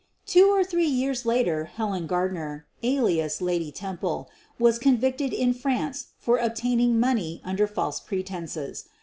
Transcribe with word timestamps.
Two 0.25 0.47
or 0.49 0.63
three 0.63 0.87
years 0.87 1.27
later 1.27 1.65
Helen 1.65 2.07
Gardner, 2.07 2.65
alias 2.81 3.39
Lady 3.39 3.71
Temple, 3.71 4.31
was 4.57 4.79
convicted 4.79 5.31
in 5.31 5.53
France 5.53 6.07
for 6.17 6.37
obtaining 6.39 6.99
money 6.99 7.39
under 7.45 7.67
false 7.67 7.99
pretenses. 7.99 8.85